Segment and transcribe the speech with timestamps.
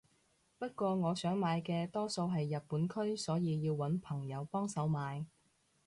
[0.57, 5.27] 不過我想買嘅多數係日本區所以要搵朋友幫手買